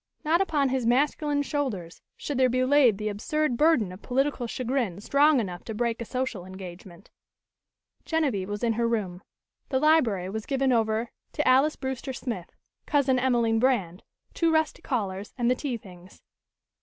[0.25, 4.99] Not upon his masculine shoulders should there be laid the absurd burden of political chagrin
[4.99, 7.11] strong enough to break a social engagement.
[8.03, 9.21] Genevieve was in her room.
[9.69, 12.49] The library was given over to Alys Brewster Smith,
[12.87, 14.01] Cousin Emelene Brand,
[14.33, 16.23] two rusty callers and the tea things.